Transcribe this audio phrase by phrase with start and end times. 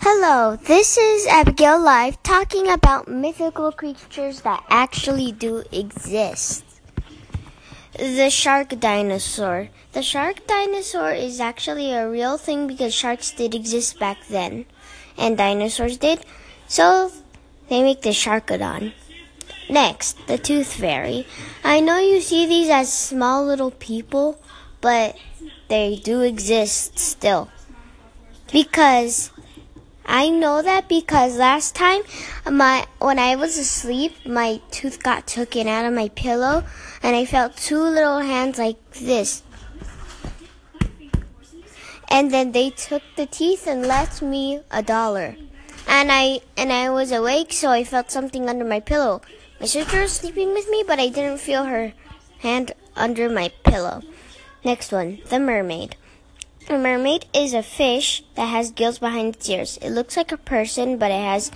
[0.00, 6.64] Hello, this is Abigail Live talking about mythical creatures that actually do exist.
[7.98, 9.70] The shark dinosaur.
[9.92, 14.66] The shark dinosaur is actually a real thing because sharks did exist back then,
[15.18, 16.24] and dinosaurs did,
[16.68, 17.10] so
[17.68, 18.92] they make the sharkodon.
[19.68, 21.26] Next, the tooth fairy.
[21.64, 24.38] I know you see these as small little people,
[24.80, 25.16] but
[25.66, 27.50] they do exist still.
[28.52, 29.32] Because
[30.10, 32.00] I know that because last time
[32.50, 36.64] my when I was asleep, my tooth got taken out of my pillow
[37.02, 39.42] and I felt two little hands like this.
[42.10, 45.36] And then they took the teeth and left me a dollar.
[45.86, 49.20] And I and I was awake so I felt something under my pillow.
[49.60, 51.92] My sister was sleeping with me, but I didn't feel her
[52.38, 54.00] hand under my pillow.
[54.64, 55.96] Next one, the mermaid.
[56.68, 59.78] A mermaid is a fish that has gills behind its ears.
[59.80, 61.50] It looks like a person, but it has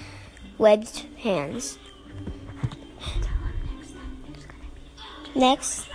[0.56, 1.78] webbed hands.
[5.34, 5.88] Next,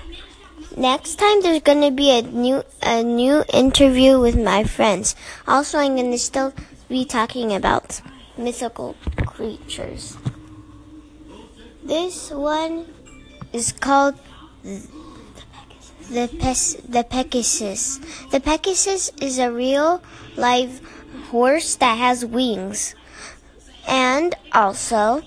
[0.75, 5.15] next time there's gonna be a new a new interview with my friends.
[5.47, 6.53] Also, I'm gonna still
[6.89, 8.01] be talking about
[8.37, 10.17] mythical creatures.
[11.83, 12.85] This one
[13.53, 14.15] is called
[16.09, 17.99] the pes- the Pegasus.
[18.31, 20.01] The Pegasus is a real
[20.35, 20.81] live
[21.29, 22.95] horse that has wings,
[23.87, 25.21] and also,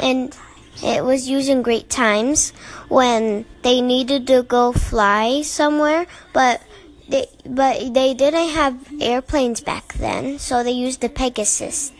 [0.00, 0.36] and
[0.82, 2.52] it was used in great times
[2.88, 6.62] when they needed to go fly somewhere, but
[7.08, 11.92] they but they didn't have airplanes back then, so they used the Pegasus.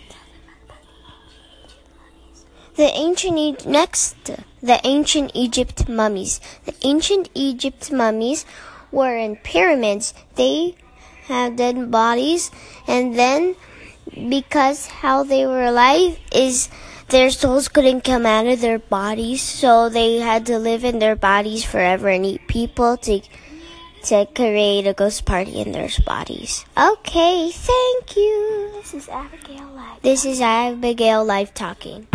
[2.81, 4.17] The ancient next
[4.63, 6.41] the ancient Egypt mummies.
[6.65, 8.47] The ancient Egypt mummies
[8.91, 10.15] were in pyramids.
[10.37, 10.77] They
[11.25, 12.51] had dead bodies
[12.89, 13.55] and then
[14.31, 16.71] because how they were alive is
[17.09, 21.17] their souls couldn't come out of their bodies, so they had to live in their
[21.17, 23.21] bodies forever and eat people to
[24.05, 26.65] to create a ghost party in their bodies.
[26.79, 28.71] Okay, thank you.
[28.73, 30.01] This is Abigail Live.
[30.01, 32.09] This is Abigail Live talking.